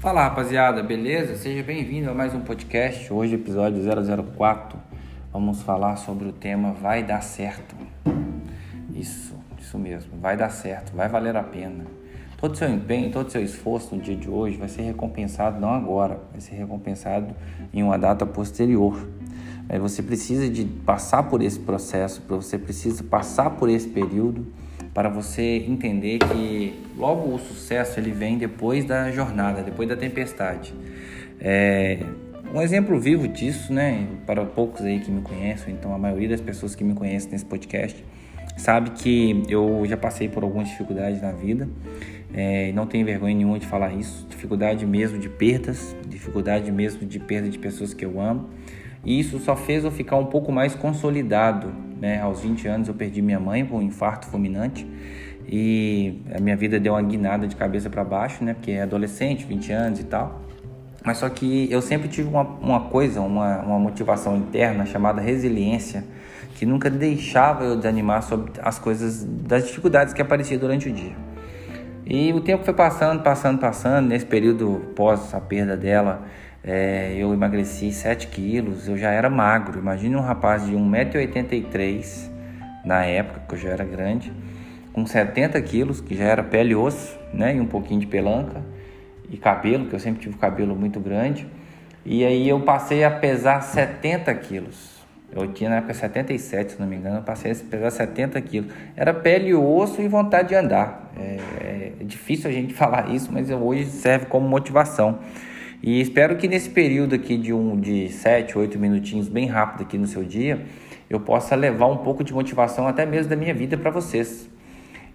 Fala 0.00 0.22
rapaziada, 0.22 0.80
beleza? 0.80 1.34
Seja 1.34 1.60
bem-vindo 1.60 2.08
a 2.08 2.14
mais 2.14 2.32
um 2.32 2.38
podcast. 2.38 3.12
Hoje, 3.12 3.34
episódio 3.34 3.82
004. 4.32 4.78
Vamos 5.32 5.60
falar 5.62 5.96
sobre 5.96 6.28
o 6.28 6.32
tema 6.32 6.72
Vai 6.72 7.02
dar 7.02 7.20
certo. 7.20 7.74
Isso, 8.94 9.34
isso 9.58 9.76
mesmo, 9.76 10.12
vai 10.20 10.36
dar 10.36 10.50
certo, 10.50 10.94
vai 10.94 11.08
valer 11.08 11.34
a 11.34 11.42
pena. 11.42 11.84
Todo 12.36 12.56
seu 12.56 12.70
empenho, 12.70 13.10
todo 13.10 13.28
seu 13.28 13.42
esforço 13.42 13.96
no 13.96 14.00
dia 14.00 14.14
de 14.14 14.30
hoje 14.30 14.56
vai 14.56 14.68
ser 14.68 14.82
recompensado 14.82 15.60
não 15.60 15.74
agora, 15.74 16.20
vai 16.30 16.40
ser 16.40 16.54
recompensado 16.54 17.34
em 17.74 17.82
uma 17.82 17.98
data 17.98 18.24
posterior. 18.24 19.04
Aí 19.68 19.80
você 19.80 20.00
precisa 20.00 20.48
de 20.48 20.64
passar 20.64 21.24
por 21.24 21.42
esse 21.42 21.58
processo, 21.58 22.22
você 22.28 22.56
precisa 22.56 23.02
passar 23.02 23.50
por 23.50 23.68
esse 23.68 23.88
período 23.88 24.46
para 24.94 25.08
você 25.08 25.64
entender 25.68 26.18
que 26.18 26.74
logo 26.96 27.34
o 27.34 27.38
sucesso 27.38 27.98
ele 28.00 28.10
vem 28.10 28.38
depois 28.38 28.84
da 28.84 29.10
jornada, 29.10 29.62
depois 29.62 29.88
da 29.88 29.96
tempestade. 29.96 30.74
É, 31.40 31.98
um 32.52 32.62
exemplo 32.62 32.98
vivo 32.98 33.28
disso, 33.28 33.72
né, 33.72 34.06
para 34.26 34.44
poucos 34.44 34.82
aí 34.82 35.00
que 35.00 35.10
me 35.10 35.20
conhecem, 35.20 35.74
então 35.74 35.94
a 35.94 35.98
maioria 35.98 36.30
das 36.30 36.40
pessoas 36.40 36.74
que 36.74 36.82
me 36.82 36.94
conhecem 36.94 37.30
nesse 37.30 37.44
podcast 37.44 38.02
sabe 38.56 38.90
que 38.90 39.42
eu 39.48 39.84
já 39.86 39.96
passei 39.96 40.28
por 40.28 40.42
algumas 40.42 40.68
dificuldades 40.68 41.20
na 41.22 41.30
vida, 41.30 41.68
é, 42.34 42.72
não 42.72 42.86
tenho 42.86 43.04
vergonha 43.04 43.34
nenhuma 43.34 43.58
de 43.58 43.66
falar 43.66 43.92
isso, 43.92 44.26
dificuldade 44.28 44.84
mesmo 44.84 45.18
de 45.18 45.28
perdas, 45.28 45.94
dificuldade 46.08 46.72
mesmo 46.72 47.06
de 47.06 47.18
perda 47.18 47.48
de 47.48 47.58
pessoas 47.58 47.94
que 47.94 48.04
eu 48.04 48.20
amo, 48.20 48.48
e 49.04 49.20
isso 49.20 49.38
só 49.38 49.54
fez 49.54 49.84
eu 49.84 49.90
ficar 49.90 50.16
um 50.16 50.26
pouco 50.26 50.50
mais 50.50 50.74
consolidado 50.74 51.72
né? 52.00 52.20
Aos 52.20 52.40
20 52.40 52.66
anos 52.68 52.88
eu 52.88 52.94
perdi 52.94 53.22
minha 53.22 53.40
mãe 53.40 53.64
por 53.64 53.76
um 53.76 53.82
infarto 53.82 54.26
fulminante 54.26 54.86
e 55.46 56.20
a 56.34 56.40
minha 56.40 56.56
vida 56.56 56.78
deu 56.78 56.92
uma 56.92 57.02
guinada 57.02 57.46
de 57.46 57.56
cabeça 57.56 57.88
para 57.88 58.04
baixo, 58.04 58.44
né? 58.44 58.54
Porque 58.54 58.72
é 58.72 58.82
adolescente, 58.82 59.44
20 59.44 59.72
anos 59.72 60.00
e 60.00 60.04
tal. 60.04 60.42
Mas 61.04 61.18
só 61.18 61.28
que 61.28 61.70
eu 61.70 61.80
sempre 61.80 62.08
tive 62.08 62.28
uma, 62.28 62.42
uma 62.42 62.80
coisa, 62.80 63.20
uma, 63.20 63.62
uma 63.62 63.78
motivação 63.78 64.36
interna 64.36 64.84
chamada 64.84 65.20
resiliência, 65.22 66.04
que 66.56 66.66
nunca 66.66 66.90
deixava 66.90 67.64
eu 67.64 67.76
desanimar 67.76 68.22
sobre 68.22 68.52
as 68.60 68.78
coisas, 68.78 69.24
das 69.24 69.66
dificuldades 69.66 70.12
que 70.12 70.20
apareciam 70.20 70.58
durante 70.60 70.88
o 70.88 70.92
dia. 70.92 71.27
E 72.10 72.32
o 72.32 72.40
tempo 72.40 72.64
foi 72.64 72.72
passando, 72.72 73.22
passando, 73.22 73.58
passando. 73.58 74.08
Nesse 74.08 74.24
período 74.24 74.94
pós 74.96 75.34
a 75.34 75.40
perda 75.42 75.76
dela, 75.76 76.24
é, 76.64 77.14
eu 77.18 77.34
emagreci 77.34 77.92
7 77.92 78.28
quilos, 78.28 78.88
eu 78.88 78.96
já 78.96 79.10
era 79.10 79.28
magro. 79.28 79.78
Imagine 79.78 80.16
um 80.16 80.22
rapaz 80.22 80.64
de 80.64 80.72
1,83m 80.72 82.30
na 82.82 83.04
época, 83.04 83.42
que 83.46 83.54
eu 83.56 83.58
já 83.58 83.68
era 83.68 83.84
grande, 83.84 84.32
com 84.94 85.04
70 85.04 85.60
quilos, 85.60 86.00
que 86.00 86.16
já 86.16 86.24
era 86.24 86.42
pele 86.42 86.70
e 86.70 86.74
osso, 86.74 87.14
né? 87.30 87.54
E 87.54 87.60
um 87.60 87.66
pouquinho 87.66 88.00
de 88.00 88.06
pelanca 88.06 88.62
e 89.28 89.36
cabelo, 89.36 89.84
que 89.84 89.94
eu 89.94 90.00
sempre 90.00 90.22
tive 90.22 90.38
cabelo 90.38 90.74
muito 90.74 90.98
grande. 90.98 91.46
E 92.06 92.24
aí 92.24 92.48
eu 92.48 92.58
passei 92.60 93.04
a 93.04 93.10
pesar 93.10 93.60
70 93.60 94.34
quilos. 94.36 94.97
Eu 95.30 95.46
tinha 95.52 95.68
na 95.68 95.76
época 95.76 95.92
77, 95.92 96.72
se 96.72 96.80
não 96.80 96.86
me 96.86 96.96
engano, 96.96 97.18
eu 97.18 97.22
passei 97.22 97.52
a 97.52 97.54
pesar 97.54 97.90
70 97.90 98.40
quilos. 98.40 98.72
Era 98.96 99.12
pele 99.12 99.48
e 99.48 99.54
osso 99.54 100.00
e 100.00 100.08
vontade 100.08 100.48
de 100.48 100.54
andar. 100.54 101.12
É, 101.16 101.92
é 102.00 102.04
difícil 102.04 102.48
a 102.48 102.52
gente 102.52 102.72
falar 102.74 103.10
isso, 103.10 103.30
mas 103.32 103.50
hoje 103.50 103.84
serve 103.86 104.26
como 104.26 104.48
motivação. 104.48 105.18
E 105.82 106.00
espero 106.00 106.36
que 106.36 106.48
nesse 106.48 106.70
período 106.70 107.14
aqui 107.14 107.36
de 107.36 107.52
um 107.52 107.78
de 107.78 108.08
7, 108.08 108.58
8 108.58 108.78
minutinhos 108.78 109.28
bem 109.28 109.46
rápido 109.46 109.82
aqui 109.82 109.96
no 109.96 110.06
seu 110.06 110.24
dia, 110.24 110.64
eu 111.08 111.20
possa 111.20 111.54
levar 111.54 111.86
um 111.86 111.98
pouco 111.98 112.24
de 112.24 112.32
motivação 112.34 112.88
até 112.88 113.06
mesmo 113.06 113.30
da 113.30 113.36
minha 113.36 113.54
vida 113.54 113.76
para 113.76 113.90
vocês. 113.90 114.48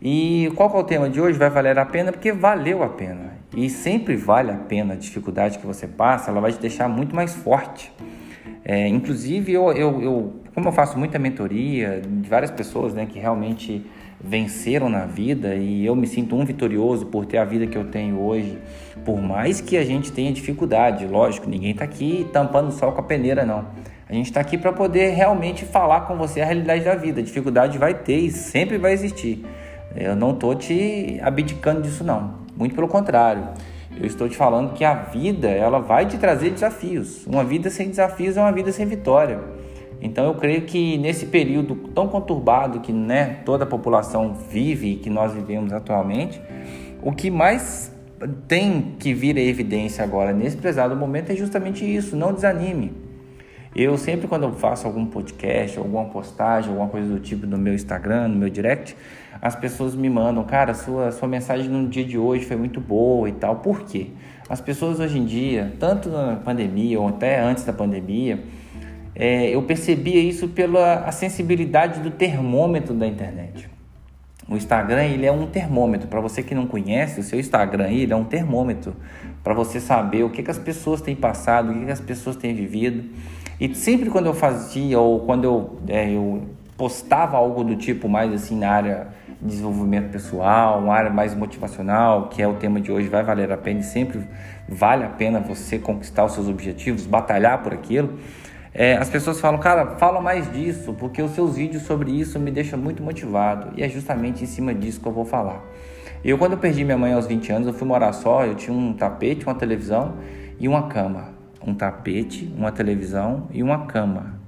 E 0.02 0.52
qual 0.56 0.70
é 0.76 0.80
o 0.80 0.84
tema 0.84 1.10
de 1.10 1.20
hoje? 1.20 1.38
Vai 1.38 1.50
valer 1.50 1.78
a 1.78 1.86
pena 1.86 2.12
porque 2.12 2.32
valeu 2.32 2.84
a 2.84 2.90
pena. 2.90 3.38
E 3.56 3.70
sempre 3.70 4.16
vale 4.16 4.52
a 4.52 4.58
pena 4.58 4.94
a 4.94 4.98
dificuldade 4.98 5.60
que 5.60 5.66
você 5.66 5.88
passa, 5.88 6.30
ela 6.30 6.40
vai 6.40 6.52
te 6.52 6.60
deixar 6.60 6.88
muito 6.88 7.16
mais 7.16 7.34
forte. 7.34 7.92
É, 8.66 8.88
inclusive, 8.88 9.52
eu, 9.52 9.72
eu, 9.74 10.02
eu, 10.02 10.34
como 10.54 10.70
eu 10.70 10.72
faço 10.72 10.98
muita 10.98 11.20
mentoria 11.20 12.02
de 12.02 12.30
várias 12.30 12.52
pessoas 12.52 12.94
né, 12.94 13.06
que 13.06 13.20
realmente 13.20 13.86
venceram 14.24 14.88
na 14.88 15.06
vida 15.06 15.54
e 15.56 15.86
eu 15.86 15.96
me 15.96 16.08
sinto 16.08 16.34
um 16.36 16.46
vitorioso 16.46 17.06
por 17.08 17.26
ter 17.26 17.38
a 17.40 17.44
vida 17.46 17.68
que 17.68 17.78
eu 17.78 17.86
tenho 17.86 18.22
hoje, 18.22 18.58
por 19.04 19.22
mais 19.22 19.60
que 19.60 19.76
a 19.76 19.84
gente 19.84 20.14
tenha 20.14 20.32
dificuldade, 20.32 21.06
lógico, 21.06 21.50
ninguém 21.50 21.72
está 21.72 21.84
aqui 21.84 22.26
tampando 22.32 22.70
o 22.70 22.72
sol 22.72 22.94
com 22.94 23.02
a 23.02 23.04
peneira, 23.04 23.46
não. 23.46 23.66
A 24.08 24.14
gente 24.14 24.28
está 24.28 24.40
aqui 24.40 24.58
para 24.58 24.72
poder 24.72 25.10
realmente 25.10 25.66
falar 25.66 26.02
com 26.02 26.16
você 26.16 26.40
a 26.40 26.46
realidade 26.46 26.86
da 26.86 26.94
vida. 26.94 27.24
Dificuldade 27.24 27.78
vai 27.78 27.94
ter 27.94 28.18
e 28.18 28.32
sempre 28.32 28.78
vai 28.78 28.94
existir. 28.94 29.44
Eu 29.96 30.16
não 30.16 30.32
estou 30.32 30.54
te 30.54 31.20
abdicando 31.22 31.82
disso, 31.82 32.04
não. 32.04 32.36
Muito 32.56 32.76
pelo 32.76 32.88
contrário. 32.88 33.50
Eu 34.00 34.08
estou 34.08 34.28
te 34.28 34.36
falando 34.36 34.74
que 34.74 34.84
a 34.84 34.94
vida 34.94 35.50
ela 35.50 35.80
vai 35.80 36.06
te 36.06 36.18
trazer 36.18 36.50
desafios. 36.50 37.26
Uma 37.28 37.44
vida 37.44 37.70
sem 37.70 37.90
desafios 37.90 38.38
é 38.38 38.42
uma 38.42 38.52
vida 38.52 38.72
sem 38.72 38.86
vitória. 38.86 39.40
Então 40.02 40.26
eu 40.26 40.36
creio 40.36 40.64
que 40.64 40.98
nesse 40.98 41.28
período 41.28 41.76
tão 41.94 42.08
conturbado 42.08 42.82
que 42.82 42.92
né, 42.92 43.42
toda 43.46 43.64
a 43.64 43.68
população 43.68 44.34
vive 44.34 44.94
e 44.94 44.96
que 44.98 45.10
nós 45.10 45.34
vivemos 45.34 45.72
atualmente, 45.72 46.42
o 47.02 47.12
que 47.12 47.32
mais 47.32 47.94
tem 48.48 48.96
que 49.00 49.14
vir 49.14 49.38
a 49.38 49.42
evidência 49.42 50.04
agora 50.04 50.34
nesse 50.34 50.58
pesado 50.58 50.96
momento 50.96 51.32
é 51.32 51.36
justamente 51.36 51.86
isso, 51.86 52.16
não 52.16 52.34
desanime. 52.34 52.94
Eu 53.76 53.98
sempre 53.98 54.28
quando 54.28 54.44
eu 54.44 54.54
faço 54.54 54.86
algum 54.86 55.06
podcast, 55.06 55.78
alguma 55.78 56.06
postagem, 56.06 56.70
alguma 56.70 56.90
coisa 56.90 57.08
do 57.08 57.20
tipo 57.20 57.48
no 57.48 57.58
meu 57.58 57.74
Instagram, 57.74 58.28
no 58.28 58.36
meu 58.36 58.50
direct, 58.50 58.96
as 59.42 59.56
pessoas 59.56 59.96
me 59.96 60.10
mandam, 60.10 60.44
cara, 60.44 60.74
sua, 60.74 61.12
sua 61.12 61.28
mensagem 61.28 61.70
no 61.70 61.88
dia 61.88 62.04
de 62.04 62.18
hoje 62.18 62.46
foi 62.46 62.56
muito 62.56 62.80
boa 62.80 63.28
e 63.28 63.34
tal. 63.34 63.58
Por 63.58 63.82
quê? 63.84 64.08
As 64.50 64.62
pessoas 64.62 65.00
hoje 65.00 65.18
em 65.18 65.26
dia, 65.26 65.74
tanto 65.80 66.10
na 66.10 66.36
pandemia 66.36 67.00
ou 67.00 67.08
até 67.08 67.40
antes 67.40 67.64
da 67.64 67.74
pandemia, 67.74 68.44
é, 69.16 69.50
eu 69.50 69.62
percebia 69.64 70.22
isso 70.22 70.48
pela 70.50 71.12
sensibilidade 71.12 72.00
do 72.00 72.12
termômetro 72.12 72.94
da 72.94 73.08
internet. 73.08 73.70
O 74.48 74.56
Instagram 74.56 75.04
ele 75.06 75.26
é 75.26 75.32
um 75.32 75.48
termômetro. 75.48 76.08
Para 76.08 76.20
você 76.20 76.44
que 76.44 76.54
não 76.54 76.68
conhece, 76.68 77.20
o 77.20 77.24
seu 77.24 77.40
Instagram 77.40 77.90
ele 77.90 78.12
é 78.12 78.16
um 78.16 78.26
termômetro 78.26 78.94
para 79.44 79.54
você 79.54 79.80
saber 79.80 80.24
o 80.24 80.30
que, 80.30 80.44
que 80.44 80.52
as 80.52 80.58
pessoas 80.58 81.02
têm 81.02 81.16
passado, 81.16 81.72
o 81.72 81.74
que, 81.74 81.86
que 81.86 81.92
as 81.92 82.02
pessoas 82.02 82.36
têm 82.36 82.54
vivido. 82.54 83.10
E 83.60 83.74
sempre 83.74 84.10
quando 84.10 84.26
eu 84.26 84.34
fazia 84.34 85.00
ou 85.00 85.22
quando 85.22 85.46
eu, 85.46 85.80
é, 85.88 86.10
eu 86.10 86.44
postava 86.78 87.38
algo 87.38 87.64
do 87.64 87.76
tipo 87.76 88.10
mais 88.10 88.34
assim 88.34 88.58
na 88.58 88.70
área 88.70 89.08
de 89.42 89.48
desenvolvimento 89.48 90.12
pessoal, 90.12 90.80
uma 90.80 90.94
área 90.94 91.12
mais 91.12 91.36
motivacional, 91.36 92.30
que 92.30 92.42
é 92.42 92.48
o 92.48 92.56
tema 92.56 92.80
de 92.80 92.92
hoje, 92.92 93.08
vai 93.08 93.24
valer 93.24 93.52
a 93.52 93.58
pena 93.58 93.82
e 93.82 93.84
sempre 93.84 94.22
vale 94.68 95.04
a 95.04 95.10
pena 95.10 95.40
você 95.40 95.78
conquistar 95.78 96.26
os 96.26 96.34
seus 96.34 96.48
objetivos, 96.48 97.06
batalhar 97.06 97.62
por 97.62 97.74
aquilo. 97.74 98.18
É, 98.74 98.98
as 98.98 99.08
pessoas 99.08 99.40
falam, 99.40 99.60
cara, 99.60 99.98
fala 99.98 100.20
mais 100.20 100.52
disso, 100.52 100.94
porque 100.94 101.22
os 101.22 101.32
seus 101.32 101.58
vídeos 101.58 101.84
sobre 101.84 102.12
isso 102.12 102.40
me 102.40 102.50
deixam 102.50 102.80
muito 102.80 103.04
motivado. 103.04 103.72
E 103.78 103.84
é 103.84 103.90
justamente 103.90 104.44
em 104.44 104.48
cima 104.48 104.74
disso 104.74 105.00
que 105.00 105.08
eu 105.08 105.12
vou 105.12 105.26
falar. 105.26 105.64
Eu, 106.26 106.38
quando 106.38 106.54
eu 106.54 106.58
perdi 106.58 106.84
minha 106.84 106.98
mãe 106.98 107.14
aos 107.14 107.28
20 107.28 107.52
anos, 107.52 107.68
eu 107.68 107.74
fui 107.74 107.88
morar 107.88 108.14
só, 108.14 108.46
eu 108.46 108.56
tinha 108.56 108.76
um 108.76 108.94
tapete, 108.94 109.46
uma 109.46 109.54
televisão 109.54 110.16
e 110.60 110.68
uma 110.68 110.88
cama. 110.88 111.34
Um 111.66 111.76
tapete, 111.76 112.52
uma 112.58 112.72
televisão 112.72 113.48
e 113.52 113.62
uma 113.62 113.86
cama. 113.86 114.43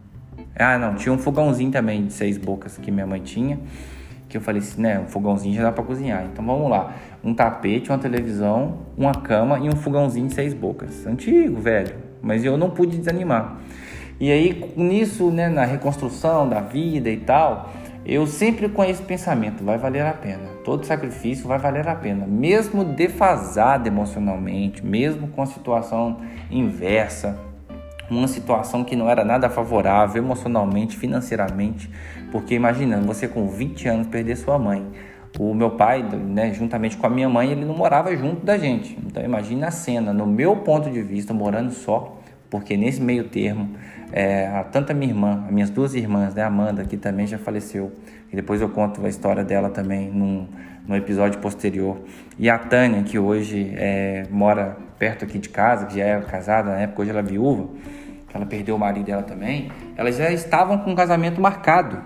Ah, 0.57 0.77
não, 0.77 0.95
tinha 0.95 1.13
um 1.13 1.17
fogãozinho 1.17 1.71
também 1.71 2.05
de 2.05 2.13
seis 2.13 2.37
bocas 2.37 2.77
que 2.77 2.89
minha 2.91 3.05
mãe 3.05 3.21
tinha. 3.21 3.59
Que 4.29 4.37
eu 4.37 4.41
falei 4.41 4.61
assim, 4.61 4.81
né, 4.81 4.99
um 4.99 5.07
fogãozinho 5.07 5.55
já 5.55 5.63
dá 5.63 5.71
para 5.71 5.83
cozinhar. 5.83 6.25
Então 6.31 6.45
vamos 6.45 6.69
lá. 6.69 6.93
Um 7.23 7.33
tapete, 7.33 7.89
uma 7.89 7.97
televisão, 7.97 8.79
uma 8.97 9.13
cama 9.13 9.59
e 9.59 9.67
um 9.67 9.75
fogãozinho 9.75 10.27
de 10.27 10.33
seis 10.33 10.53
bocas. 10.53 11.05
Antigo, 11.05 11.59
velho. 11.59 11.95
Mas 12.21 12.43
eu 12.45 12.57
não 12.57 12.69
pude 12.69 12.97
desanimar. 12.97 13.57
E 14.19 14.31
aí, 14.31 14.73
nisso, 14.77 15.29
né, 15.29 15.49
na 15.49 15.65
reconstrução 15.65 16.47
da 16.47 16.61
vida 16.61 17.09
e 17.09 17.17
tal, 17.17 17.73
eu 18.05 18.25
sempre 18.25 18.69
com 18.69 18.83
esse 18.83 19.01
pensamento, 19.01 19.63
vai 19.63 19.77
valer 19.77 20.05
a 20.05 20.13
pena. 20.13 20.47
Todo 20.63 20.85
sacrifício 20.85 21.47
vai 21.47 21.57
valer 21.57 21.87
a 21.87 21.95
pena, 21.95 22.25
mesmo 22.25 22.83
defasado 22.83 23.87
emocionalmente, 23.87 24.85
mesmo 24.85 25.27
com 25.27 25.41
a 25.41 25.45
situação 25.45 26.21
inversa, 26.49 27.37
uma 28.09 28.27
situação 28.27 28.83
que 28.83 28.95
não 28.95 29.09
era 29.09 29.23
nada 29.23 29.49
favorável 29.49 30.21
emocionalmente, 30.21 30.97
financeiramente, 30.97 31.89
porque 32.31 32.55
imagina, 32.55 32.99
você 33.01 33.27
com 33.27 33.47
20 33.47 33.87
anos 33.87 34.07
perder 34.07 34.35
sua 34.35 34.57
mãe. 34.59 34.85
O 35.37 35.53
meu 35.53 35.71
pai, 35.71 36.01
né, 36.01 36.53
juntamente 36.53 36.95
com 36.95 37.05
a 37.05 37.09
minha 37.09 37.27
mãe, 37.27 37.51
ele 37.51 37.65
não 37.65 37.75
morava 37.75 38.15
junto 38.15 38.45
da 38.45 38.57
gente. 38.57 38.97
Então 39.05 39.21
imagina 39.23 39.67
a 39.67 39.71
cena, 39.71 40.13
no 40.13 40.25
meu 40.25 40.57
ponto 40.57 40.89
de 40.89 41.01
vista, 41.01 41.33
morando 41.33 41.71
só, 41.71 42.17
porque 42.49 42.77
nesse 42.77 43.01
meio 43.01 43.25
termo, 43.25 43.71
é, 44.11 44.63
tanto 44.71 44.91
a 44.91 44.93
minha 44.93 45.11
irmã, 45.11 45.43
as 45.45 45.51
minhas 45.51 45.69
duas 45.69 45.93
irmãs, 45.93 46.33
né, 46.33 46.43
Amanda, 46.43 46.83
que 46.85 46.97
também 46.97 47.27
já 47.27 47.37
faleceu, 47.37 47.91
e 48.31 48.35
depois 48.35 48.61
eu 48.61 48.69
conto 48.69 49.05
a 49.05 49.09
história 49.09 49.43
dela 49.43 49.69
também 49.69 50.11
num, 50.11 50.47
num 50.87 50.95
episódio 50.95 51.39
posterior, 51.39 51.99
e 52.37 52.49
a 52.49 52.57
Tânia, 52.57 53.03
que 53.03 53.17
hoje 53.19 53.73
é, 53.75 54.25
mora 54.29 54.77
perto 54.97 55.25
aqui 55.25 55.37
de 55.37 55.49
casa, 55.49 55.85
que 55.85 55.97
já 55.97 56.05
é 56.05 56.21
casada, 56.21 56.71
na 56.71 56.79
época 56.79 57.01
hoje 57.01 57.11
ela 57.11 57.19
é 57.19 57.23
viúva, 57.23 57.67
ela 58.33 58.45
perdeu 58.45 58.75
o 58.75 58.79
marido 58.79 59.05
dela 59.05 59.23
também, 59.23 59.71
elas 59.95 60.17
já 60.17 60.31
estavam 60.31 60.79
com 60.79 60.91
um 60.91 60.95
casamento 60.95 61.39
marcado. 61.39 62.01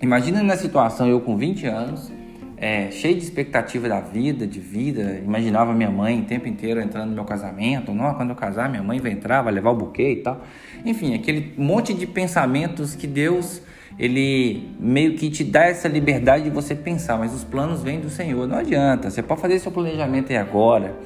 Imagina 0.00 0.42
na 0.42 0.56
situação, 0.56 1.08
eu 1.08 1.20
com 1.20 1.36
20 1.36 1.66
anos, 1.66 2.12
é, 2.60 2.90
cheio 2.90 3.16
de 3.16 3.22
expectativa 3.22 3.88
da 3.88 4.00
vida, 4.00 4.46
de 4.46 4.60
vida. 4.60 5.18
Imaginava 5.24 5.72
minha 5.72 5.90
mãe 5.90 6.20
o 6.20 6.24
tempo 6.24 6.46
inteiro 6.46 6.78
entrando 6.78 7.08
no 7.08 7.14
meu 7.14 7.24
casamento. 7.24 7.94
Não, 7.94 8.12
quando 8.14 8.30
eu 8.30 8.36
casar, 8.36 8.68
minha 8.68 8.82
mãe 8.82 9.00
vai 9.00 9.12
entrar, 9.12 9.40
vai 9.40 9.52
levar 9.52 9.70
o 9.70 9.76
buquê 9.76 10.12
e 10.12 10.16
tal. 10.16 10.42
Enfim, 10.84 11.14
aquele 11.14 11.54
monte 11.56 11.94
de 11.94 12.06
pensamentos 12.06 12.94
que 12.94 13.06
Deus 13.06 13.62
ele 13.98 14.70
meio 14.78 15.16
que 15.16 15.30
te 15.30 15.42
dá 15.42 15.64
essa 15.64 15.88
liberdade 15.88 16.44
de 16.44 16.50
você 16.50 16.74
pensar, 16.74 17.18
mas 17.18 17.34
os 17.34 17.42
planos 17.42 17.82
vêm 17.82 17.98
do 17.98 18.10
Senhor. 18.10 18.46
Não 18.46 18.58
adianta, 18.58 19.10
você 19.10 19.22
pode 19.22 19.40
fazer 19.40 19.58
seu 19.58 19.72
planejamento 19.72 20.30
aí 20.30 20.36
agora. 20.36 20.96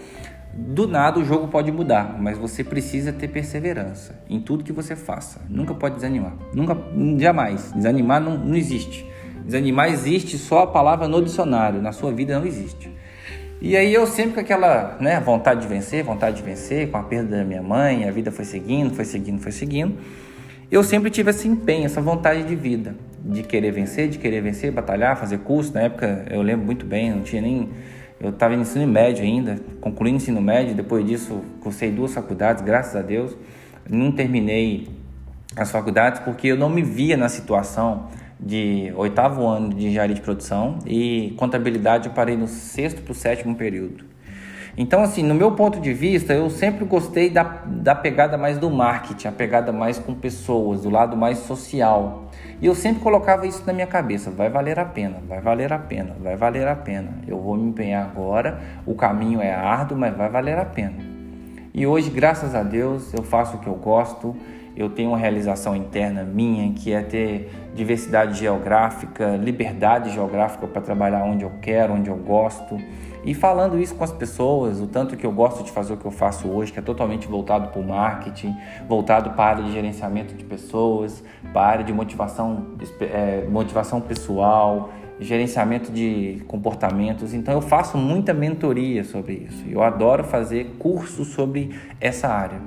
Do 0.52 0.86
nada 0.86 1.18
o 1.18 1.24
jogo 1.24 1.48
pode 1.48 1.72
mudar, 1.72 2.16
mas 2.20 2.38
você 2.38 2.62
precisa 2.62 3.12
ter 3.12 3.28
perseverança 3.28 4.20
em 4.28 4.40
tudo 4.40 4.62
que 4.62 4.72
você 4.72 4.94
faça. 4.94 5.40
Nunca 5.48 5.74
pode 5.74 5.96
desanimar. 5.96 6.34
Nunca, 6.52 6.76
jamais. 7.18 7.72
Desanimar 7.72 8.20
não, 8.20 8.36
não 8.38 8.54
existe. 8.54 9.04
Desanimar 9.44 9.88
existe 9.90 10.38
só 10.38 10.60
a 10.60 10.66
palavra 10.66 11.06
no 11.06 11.22
dicionário. 11.22 11.82
Na 11.82 11.92
sua 11.92 12.12
vida 12.12 12.38
não 12.38 12.46
existe. 12.46 12.90
E 13.60 13.76
aí 13.76 13.92
eu 13.92 14.06
sempre 14.06 14.34
com 14.34 14.40
aquela 14.40 14.96
né, 15.00 15.20
vontade 15.20 15.62
de 15.62 15.68
vencer, 15.68 16.02
vontade 16.02 16.36
de 16.36 16.42
vencer, 16.42 16.90
com 16.90 16.96
a 16.96 17.02
perda 17.02 17.36
da 17.36 17.44
minha 17.44 17.62
mãe, 17.62 18.08
a 18.08 18.10
vida 18.10 18.30
foi 18.30 18.44
seguindo, 18.44 18.94
foi 18.94 19.04
seguindo, 19.04 19.40
foi 19.40 19.52
seguindo 19.52 19.96
eu 20.70 20.82
sempre 20.82 21.10
tive 21.10 21.30
esse 21.30 21.46
empenho, 21.46 21.84
essa 21.84 22.00
vontade 22.00 22.42
de 22.42 22.56
vida, 22.56 22.96
de 23.24 23.42
querer 23.42 23.70
vencer, 23.70 24.08
de 24.08 24.18
querer 24.18 24.40
vencer, 24.40 24.72
batalhar, 24.72 25.16
fazer 25.16 25.38
curso. 25.38 25.72
Na 25.72 25.82
época 25.82 26.26
eu 26.28 26.42
lembro 26.42 26.66
muito 26.66 26.84
bem, 26.84 27.10
não 27.12 27.22
tinha 27.22 27.40
nem. 27.40 27.70
Eu 28.20 28.30
estava 28.30 28.54
em 28.54 28.60
ensino 28.60 28.86
médio 28.86 29.22
ainda, 29.22 29.58
concluindo 29.80 30.16
ensino 30.16 30.40
médio, 30.40 30.74
depois 30.74 31.06
disso 31.06 31.42
cursei 31.60 31.90
duas 31.90 32.12
faculdades, 32.12 32.62
graças 32.62 32.96
a 32.96 33.02
Deus. 33.02 33.36
Não 33.88 34.10
terminei 34.10 34.88
as 35.54 35.70
faculdades 35.70 36.20
porque 36.20 36.48
eu 36.48 36.56
não 36.56 36.68
me 36.68 36.82
via 36.82 37.16
na 37.16 37.28
situação 37.28 38.08
de 38.38 38.92
oitavo 38.96 39.46
ano 39.46 39.70
de 39.70 39.86
engenharia 39.86 40.14
de 40.14 40.20
produção 40.20 40.78
e 40.86 41.34
contabilidade 41.38 42.08
eu 42.08 42.14
parei 42.14 42.36
no 42.36 42.48
sexto 42.48 43.02
para 43.02 43.12
o 43.12 43.14
sétimo 43.14 43.54
período. 43.54 44.14
Então, 44.76 45.02
assim, 45.02 45.22
no 45.22 45.34
meu 45.34 45.52
ponto 45.52 45.80
de 45.80 45.92
vista, 45.92 46.34
eu 46.34 46.50
sempre 46.50 46.84
gostei 46.84 47.30
da, 47.30 47.44
da 47.64 47.94
pegada 47.94 48.36
mais 48.36 48.58
do 48.58 48.68
marketing, 48.68 49.28
a 49.28 49.32
pegada 49.32 49.72
mais 49.72 50.00
com 50.00 50.12
pessoas, 50.12 50.82
do 50.82 50.90
lado 50.90 51.16
mais 51.16 51.38
social. 51.38 52.28
E 52.60 52.66
eu 52.66 52.74
sempre 52.74 53.00
colocava 53.00 53.46
isso 53.46 53.62
na 53.64 53.72
minha 53.72 53.86
cabeça: 53.86 54.32
vai 54.32 54.50
valer 54.50 54.80
a 54.80 54.84
pena, 54.84 55.22
vai 55.28 55.40
valer 55.40 55.72
a 55.72 55.78
pena, 55.78 56.16
vai 56.20 56.34
valer 56.34 56.66
a 56.66 56.74
pena. 56.74 57.18
Eu 57.26 57.40
vou 57.40 57.56
me 57.56 57.68
empenhar 57.68 58.04
agora, 58.04 58.60
o 58.84 58.96
caminho 58.96 59.40
é 59.40 59.54
árduo, 59.54 59.96
mas 59.96 60.16
vai 60.16 60.28
valer 60.28 60.58
a 60.58 60.64
pena. 60.64 60.96
E 61.76 61.88
hoje, 61.88 62.08
graças 62.08 62.54
a 62.54 62.62
Deus, 62.62 63.12
eu 63.12 63.24
faço 63.24 63.56
o 63.56 63.58
que 63.58 63.66
eu 63.66 63.74
gosto, 63.74 64.36
eu 64.76 64.88
tenho 64.90 65.08
uma 65.08 65.18
realização 65.18 65.74
interna 65.74 66.22
minha 66.22 66.72
que 66.72 66.92
é 66.92 67.02
ter 67.02 67.50
diversidade 67.74 68.38
geográfica, 68.38 69.34
liberdade 69.34 70.10
geográfica 70.12 70.68
para 70.68 70.80
trabalhar 70.80 71.24
onde 71.24 71.42
eu 71.42 71.50
quero, 71.60 71.94
onde 71.94 72.08
eu 72.08 72.16
gosto. 72.16 72.78
E 73.24 73.34
falando 73.34 73.76
isso 73.76 73.92
com 73.96 74.04
as 74.04 74.12
pessoas, 74.12 74.80
o 74.80 74.86
tanto 74.86 75.16
que 75.16 75.26
eu 75.26 75.32
gosto 75.32 75.64
de 75.64 75.72
fazer 75.72 75.94
o 75.94 75.96
que 75.96 76.04
eu 76.04 76.12
faço 76.12 76.46
hoje, 76.46 76.72
que 76.72 76.78
é 76.78 76.82
totalmente 76.82 77.26
voltado 77.26 77.66
para 77.70 77.80
o 77.80 77.84
marketing, 77.84 78.54
voltado 78.88 79.30
para 79.30 79.44
a 79.44 79.48
área 79.48 79.64
de 79.64 79.72
gerenciamento 79.72 80.32
de 80.32 80.44
pessoas, 80.44 81.24
para 81.52 81.62
a 81.62 81.66
área 81.66 81.84
de 81.84 81.92
motivação, 81.92 82.68
é, 83.00 83.48
motivação 83.50 84.00
pessoal, 84.00 84.90
gerenciamento 85.20 85.92
de 85.92 86.42
comportamentos. 86.46 87.34
Então 87.34 87.54
eu 87.54 87.60
faço 87.60 87.96
muita 87.96 88.34
mentoria 88.34 89.04
sobre 89.04 89.46
isso. 89.48 89.64
Eu 89.68 89.82
adoro 89.82 90.24
fazer 90.24 90.76
cursos 90.78 91.28
sobre 91.28 91.70
essa 92.00 92.28
área. 92.28 92.60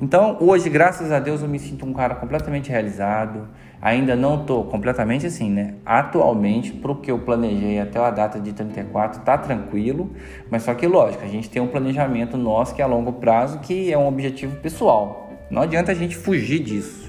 Então 0.00 0.36
hoje, 0.40 0.68
graças 0.68 1.10
a 1.10 1.18
Deus, 1.18 1.42
eu 1.42 1.48
me 1.48 1.58
sinto 1.58 1.84
um 1.84 1.92
cara 1.92 2.14
completamente 2.14 2.70
realizado. 2.70 3.48
Ainda 3.80 4.16
não 4.16 4.40
estou 4.40 4.64
completamente 4.64 5.24
assim, 5.24 5.50
né? 5.50 5.74
Atualmente, 5.86 6.72
para 6.72 6.90
o 6.90 6.96
que 6.96 7.12
eu 7.12 7.18
planejei 7.20 7.78
até 7.78 8.00
a 8.00 8.10
data 8.10 8.40
de 8.40 8.52
34, 8.52 9.20
tá 9.20 9.38
tranquilo, 9.38 10.10
mas 10.50 10.64
só 10.64 10.74
que 10.74 10.84
lógico, 10.84 11.24
a 11.24 11.28
gente 11.28 11.48
tem 11.48 11.62
um 11.62 11.68
planejamento 11.68 12.36
nosso 12.36 12.74
que 12.74 12.82
é 12.82 12.84
a 12.84 12.88
longo 12.88 13.12
prazo, 13.12 13.60
que 13.60 13.92
é 13.92 13.96
um 13.96 14.08
objetivo 14.08 14.56
pessoal. 14.56 15.30
Não 15.48 15.62
adianta 15.62 15.92
a 15.92 15.94
gente 15.94 16.16
fugir 16.16 16.58
disso. 16.58 17.07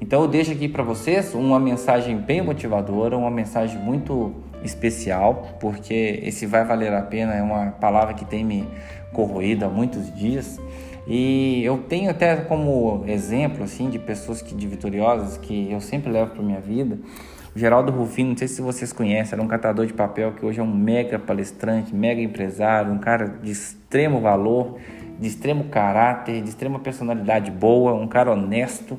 Então 0.00 0.22
eu 0.22 0.28
deixo 0.28 0.52
aqui 0.52 0.68
para 0.68 0.82
vocês 0.82 1.34
uma 1.34 1.58
mensagem 1.58 2.16
bem 2.16 2.40
motivadora, 2.40 3.16
uma 3.16 3.30
mensagem 3.30 3.78
muito 3.80 4.32
especial, 4.62 5.56
porque 5.60 6.20
esse 6.22 6.46
vai 6.46 6.64
valer 6.64 6.92
a 6.92 7.02
pena 7.02 7.34
é 7.34 7.42
uma 7.42 7.72
palavra 7.72 8.14
que 8.14 8.24
tem 8.24 8.44
me 8.44 8.66
corroído 9.12 9.64
há 9.64 9.68
muitos 9.68 10.12
dias. 10.14 10.60
E 11.06 11.64
eu 11.64 11.78
tenho 11.78 12.10
até 12.10 12.36
como 12.36 13.02
exemplo 13.06 13.64
assim 13.64 13.88
de 13.88 13.98
pessoas 13.98 14.42
que 14.42 14.54
de 14.54 14.66
vitoriosas 14.66 15.38
que 15.38 15.70
eu 15.70 15.80
sempre 15.80 16.12
levo 16.12 16.32
para 16.32 16.42
minha 16.42 16.60
vida. 16.60 16.98
O 17.56 17.58
Geraldo 17.58 17.90
Rufino, 17.90 18.30
não 18.30 18.36
sei 18.36 18.46
se 18.46 18.60
vocês 18.60 18.92
conhecem, 18.92 19.34
era 19.34 19.42
um 19.42 19.48
catador 19.48 19.86
de 19.86 19.94
papel 19.94 20.32
que 20.32 20.44
hoje 20.44 20.60
é 20.60 20.62
um 20.62 20.72
mega 20.72 21.18
palestrante, 21.18 21.94
mega 21.94 22.20
empresário, 22.20 22.92
um 22.92 22.98
cara 22.98 23.26
de 23.42 23.50
extremo 23.50 24.20
valor, 24.20 24.76
de 25.18 25.26
extremo 25.26 25.64
caráter, 25.64 26.42
de 26.42 26.50
extrema 26.50 26.78
personalidade 26.78 27.50
boa, 27.50 27.94
um 27.94 28.06
cara 28.06 28.30
honesto. 28.30 28.98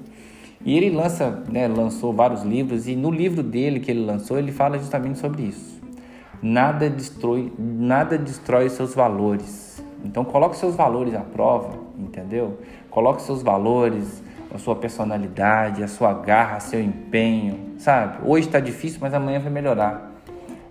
E 0.65 0.75
ele 0.75 0.89
lança, 0.89 1.43
né, 1.49 1.67
lançou 1.67 2.13
vários 2.13 2.43
livros 2.43 2.87
e 2.87 2.95
no 2.95 3.09
livro 3.09 3.41
dele 3.41 3.79
que 3.79 3.89
ele 3.89 4.05
lançou, 4.05 4.37
ele 4.37 4.51
fala 4.51 4.77
justamente 4.77 5.19
sobre 5.19 5.43
isso. 5.43 5.79
Nada 6.41 6.89
destrói, 6.89 7.51
nada 7.57 8.17
destrói 8.17 8.69
seus 8.69 8.93
valores 8.93 9.69
então 10.03 10.23
coloque 10.23 10.55
seus 10.55 10.75
valores 10.75 11.13
à 11.13 11.21
prova, 11.21 11.77
entendeu? 11.97 12.59
Coloque 12.89 13.21
seus 13.21 13.41
valores, 13.41 14.23
a 14.53 14.57
sua 14.57 14.75
personalidade, 14.75 15.83
a 15.83 15.87
sua 15.87 16.13
garra, 16.13 16.59
seu 16.59 16.81
empenho, 16.81 17.73
sabe? 17.77 18.19
Hoje 18.25 18.47
está 18.47 18.59
difícil, 18.59 18.99
mas 19.01 19.13
amanhã 19.13 19.39
vai 19.39 19.51
melhorar. 19.51 20.11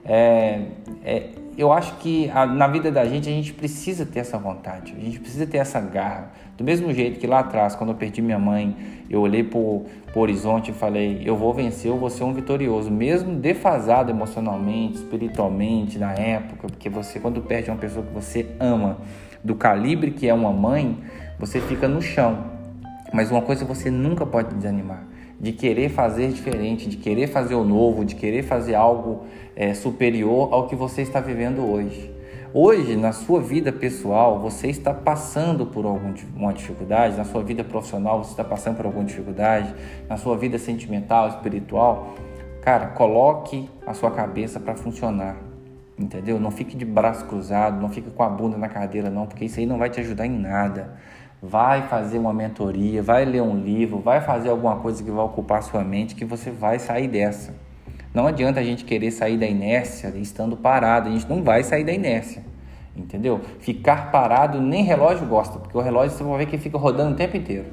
É, 0.04 0.62
é, 1.04 1.30
eu 1.58 1.72
acho 1.72 1.96
que 1.96 2.30
a, 2.30 2.46
na 2.46 2.68
vida 2.68 2.88
da 2.88 3.04
gente 3.04 3.28
a 3.28 3.32
gente 3.32 3.52
precisa 3.52 4.06
ter 4.06 4.20
essa 4.20 4.38
vontade, 4.38 4.94
a 4.96 5.00
gente 5.04 5.18
precisa 5.18 5.44
ter 5.44 5.58
essa 5.58 5.80
garra. 5.80 6.30
Do 6.56 6.62
mesmo 6.62 6.92
jeito 6.92 7.18
que 7.18 7.26
lá 7.26 7.40
atrás, 7.40 7.74
quando 7.74 7.90
eu 7.90 7.96
perdi 7.96 8.22
minha 8.22 8.38
mãe, 8.38 8.76
eu 9.10 9.20
olhei 9.20 9.42
para 9.42 9.58
o 9.58 9.84
horizonte 10.14 10.70
e 10.70 10.74
falei: 10.74 11.20
eu 11.24 11.36
vou 11.36 11.52
vencer, 11.52 11.90
eu 11.90 11.98
vou 11.98 12.10
ser 12.10 12.22
um 12.22 12.32
vitorioso, 12.32 12.92
mesmo 12.92 13.34
defasado 13.34 14.08
emocionalmente, 14.08 14.98
espiritualmente 14.98 15.98
na 15.98 16.12
época, 16.12 16.68
porque 16.68 16.88
você, 16.88 17.18
quando 17.18 17.42
perde 17.42 17.70
uma 17.70 17.76
pessoa 17.76 18.06
que 18.06 18.14
você 18.14 18.46
ama, 18.60 18.98
do 19.42 19.56
calibre 19.56 20.12
que 20.12 20.28
é 20.28 20.34
uma 20.34 20.52
mãe, 20.52 20.96
você 21.40 21.60
fica 21.60 21.88
no 21.88 22.00
chão. 22.00 22.56
Mas 23.12 23.32
uma 23.32 23.42
coisa 23.42 23.64
você 23.64 23.90
nunca 23.90 24.24
pode 24.24 24.54
desanimar 24.54 25.17
de 25.40 25.52
querer 25.52 25.88
fazer 25.88 26.28
diferente, 26.28 26.88
de 26.88 26.96
querer 26.96 27.28
fazer 27.28 27.54
o 27.54 27.64
novo, 27.64 28.04
de 28.04 28.16
querer 28.16 28.42
fazer 28.42 28.74
algo 28.74 29.24
é, 29.54 29.72
superior 29.72 30.52
ao 30.52 30.66
que 30.66 30.74
você 30.74 31.02
está 31.02 31.20
vivendo 31.20 31.64
hoje. 31.64 32.12
Hoje, 32.52 32.96
na 32.96 33.12
sua 33.12 33.40
vida 33.40 33.70
pessoal, 33.70 34.40
você 34.40 34.68
está 34.68 34.92
passando 34.92 35.66
por 35.66 35.84
alguma 35.84 36.52
dificuldade, 36.52 37.16
na 37.16 37.24
sua 37.24 37.42
vida 37.42 37.62
profissional, 37.62 38.24
você 38.24 38.30
está 38.30 38.42
passando 38.42 38.76
por 38.76 38.86
alguma 38.86 39.04
dificuldade, 39.04 39.74
na 40.08 40.16
sua 40.16 40.36
vida 40.36 40.58
sentimental, 40.58 41.28
espiritual. 41.28 42.14
Cara, 42.62 42.86
coloque 42.88 43.68
a 43.86 43.92
sua 43.92 44.10
cabeça 44.10 44.58
para 44.58 44.74
funcionar, 44.74 45.36
entendeu? 45.98 46.40
Não 46.40 46.50
fique 46.50 46.74
de 46.74 46.86
braço 46.86 47.26
cruzado, 47.26 47.80
não 47.80 47.90
fique 47.90 48.10
com 48.10 48.22
a 48.22 48.28
bunda 48.28 48.56
na 48.56 48.68
cadeira, 48.68 49.10
não, 49.10 49.26
porque 49.26 49.44
isso 49.44 49.60
aí 49.60 49.66
não 49.66 49.78
vai 49.78 49.90
te 49.90 50.00
ajudar 50.00 50.26
em 50.26 50.38
nada 50.38 50.96
vai 51.42 51.86
fazer 51.88 52.18
uma 52.18 52.32
mentoria, 52.32 53.02
vai 53.02 53.24
ler 53.24 53.42
um 53.42 53.56
livro, 53.60 53.98
vai 54.00 54.20
fazer 54.20 54.48
alguma 54.48 54.76
coisa 54.76 55.02
que 55.02 55.10
vai 55.10 55.24
ocupar 55.24 55.62
sua 55.62 55.84
mente, 55.84 56.14
que 56.14 56.24
você 56.24 56.50
vai 56.50 56.78
sair 56.78 57.08
dessa. 57.08 57.54
Não 58.12 58.26
adianta 58.26 58.60
a 58.60 58.64
gente 58.64 58.84
querer 58.84 59.10
sair 59.10 59.36
da 59.36 59.46
inércia 59.46 60.12
estando 60.16 60.56
parado, 60.56 61.08
a 61.08 61.12
gente 61.12 61.28
não 61.28 61.42
vai 61.42 61.62
sair 61.62 61.84
da 61.84 61.92
inércia. 61.92 62.42
Entendeu? 62.96 63.40
Ficar 63.60 64.10
parado 64.10 64.60
nem 64.60 64.82
relógio 64.82 65.24
gosta, 65.26 65.58
porque 65.58 65.76
o 65.76 65.80
relógio 65.80 66.16
você 66.16 66.24
vai 66.24 66.38
ver 66.38 66.46
que 66.46 66.58
fica 66.58 66.76
rodando 66.76 67.12
o 67.12 67.16
tempo 67.16 67.36
inteiro. 67.36 67.66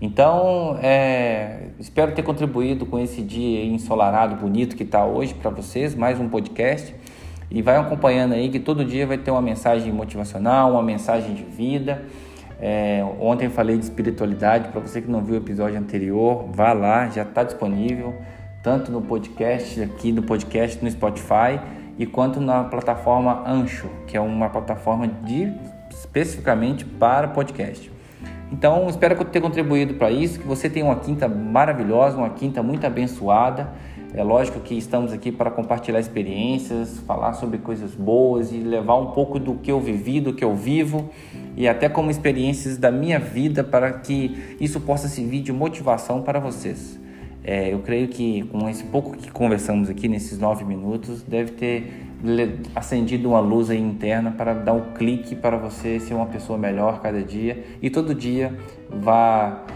Então, 0.00 0.78
é, 0.82 1.68
espero 1.78 2.12
ter 2.12 2.22
contribuído 2.22 2.86
com 2.86 2.98
esse 2.98 3.20
dia 3.20 3.64
ensolarado, 3.64 4.36
bonito 4.36 4.74
que 4.74 4.82
está 4.82 5.04
hoje 5.04 5.34
para 5.34 5.50
vocês, 5.50 5.94
mais 5.94 6.18
um 6.18 6.28
podcast. 6.28 6.94
E 7.50 7.60
vai 7.60 7.76
acompanhando 7.76 8.32
aí 8.32 8.48
que 8.48 8.58
todo 8.58 8.84
dia 8.84 9.06
vai 9.06 9.18
ter 9.18 9.30
uma 9.30 9.42
mensagem 9.42 9.92
motivacional, 9.92 10.72
uma 10.72 10.82
mensagem 10.82 11.34
de 11.34 11.44
vida. 11.44 12.02
É, 12.60 13.04
ontem 13.20 13.48
falei 13.48 13.76
de 13.76 13.84
espiritualidade, 13.84 14.68
para 14.68 14.80
você 14.80 15.02
que 15.02 15.10
não 15.10 15.22
viu 15.22 15.34
o 15.34 15.38
episódio 15.38 15.78
anterior, 15.78 16.48
vá 16.52 16.72
lá, 16.72 17.08
já 17.08 17.22
está 17.22 17.42
disponível, 17.42 18.14
tanto 18.62 18.90
no 18.90 19.02
podcast, 19.02 19.82
aqui 19.82 20.12
no 20.12 20.22
podcast 20.22 20.82
no 20.82 20.90
Spotify, 20.90 21.60
e 21.98 22.06
quanto 22.06 22.40
na 22.40 22.64
plataforma 22.64 23.44
Ancho, 23.46 23.88
que 24.06 24.16
é 24.16 24.20
uma 24.20 24.48
plataforma 24.48 25.06
de, 25.06 25.52
especificamente 25.90 26.84
para 26.84 27.28
podcast. 27.28 27.92
Então, 28.50 28.88
espero 28.88 29.16
que 29.16 29.22
eu 29.22 29.26
tenha 29.26 29.42
contribuído 29.42 29.94
para 29.94 30.10
isso, 30.10 30.38
que 30.38 30.46
você 30.46 30.68
tenha 30.70 30.84
uma 30.84 30.96
quinta 30.96 31.26
maravilhosa, 31.28 32.16
uma 32.16 32.30
quinta 32.30 32.62
muito 32.62 32.86
abençoada. 32.86 33.68
É 34.16 34.22
lógico 34.22 34.60
que 34.60 34.78
estamos 34.78 35.12
aqui 35.12 35.32
para 35.32 35.50
compartilhar 35.50 35.98
experiências, 35.98 37.00
falar 37.00 37.32
sobre 37.32 37.58
coisas 37.58 37.96
boas 37.96 38.52
e 38.52 38.58
levar 38.58 38.94
um 38.94 39.06
pouco 39.06 39.40
do 39.40 39.56
que 39.56 39.72
eu 39.72 39.80
vivi, 39.80 40.20
do 40.20 40.32
que 40.32 40.44
eu 40.44 40.54
vivo 40.54 41.10
e 41.56 41.66
até 41.66 41.88
como 41.88 42.12
experiências 42.12 42.78
da 42.78 42.92
minha 42.92 43.18
vida 43.18 43.64
para 43.64 43.92
que 43.92 44.56
isso 44.60 44.80
possa 44.80 45.08
servir 45.08 45.40
de 45.40 45.52
motivação 45.52 46.22
para 46.22 46.38
vocês. 46.38 46.96
É, 47.42 47.74
eu 47.74 47.80
creio 47.80 48.06
que 48.06 48.44
com 48.44 48.68
esse 48.70 48.84
pouco 48.84 49.16
que 49.16 49.32
conversamos 49.32 49.90
aqui 49.90 50.06
nesses 50.06 50.38
nove 50.38 50.64
minutos 50.64 51.20
deve 51.22 51.50
ter 51.50 51.92
acendido 52.74 53.30
uma 53.30 53.40
luz 53.40 53.68
interna 53.68 54.30
para 54.30 54.54
dar 54.54 54.74
um 54.74 54.92
clique 54.94 55.34
para 55.34 55.56
você 55.56 55.98
ser 55.98 56.14
uma 56.14 56.26
pessoa 56.26 56.56
melhor 56.56 57.02
cada 57.02 57.20
dia 57.20 57.64
e 57.82 57.90
todo 57.90 58.14
dia 58.14 58.56
vá 58.88 59.66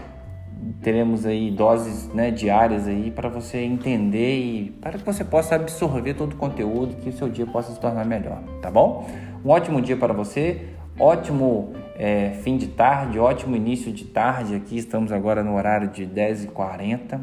teremos 0.81 1.25
aí 1.25 1.51
doses 1.51 2.07
né, 2.13 2.31
diárias 2.31 2.87
aí 2.87 3.11
para 3.11 3.29
você 3.29 3.59
entender 3.59 4.37
e 4.37 4.71
para 4.81 4.97
que 4.97 5.05
você 5.05 5.23
possa 5.23 5.55
absorver 5.55 6.13
todo 6.13 6.33
o 6.33 6.35
conteúdo 6.35 6.95
que 6.95 7.09
o 7.09 7.13
seu 7.13 7.29
dia 7.29 7.45
possa 7.45 7.73
se 7.73 7.79
tornar 7.79 8.05
melhor, 8.05 8.41
tá 8.61 8.69
bom? 8.71 9.07
Um 9.43 9.49
ótimo 9.49 9.81
dia 9.81 9.97
para 9.97 10.13
você, 10.13 10.67
ótimo 10.99 11.73
é, 11.95 12.31
fim 12.43 12.57
de 12.57 12.67
tarde, 12.67 13.19
ótimo 13.19 13.55
início 13.55 13.91
de 13.91 14.05
tarde 14.05 14.55
aqui, 14.55 14.77
estamos 14.77 15.11
agora 15.11 15.43
no 15.43 15.55
horário 15.55 15.89
de 15.89 16.05
10h40 16.05 17.21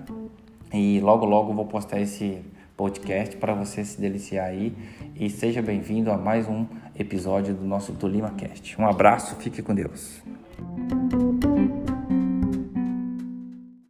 e 0.73 1.01
logo 1.01 1.25
logo 1.25 1.53
vou 1.53 1.67
postar 1.67 2.01
esse 2.01 2.43
podcast 2.77 3.37
para 3.37 3.55
você 3.55 3.85
se 3.85 3.99
deliciar 3.99 4.47
aí 4.47 4.75
e 5.19 5.31
seja 5.31 5.63
bem-vindo 5.63 6.11
a 6.11 6.19
mais 6.19 6.47
um 6.47 6.67
episódio 6.99 7.55
do 7.55 7.65
nosso 7.65 7.93
Tolima 7.95 8.31
Cast. 8.31 8.81
Um 8.81 8.87
abraço, 8.87 9.37
fique 9.37 9.63
com 9.63 9.75
Deus. 9.75 10.23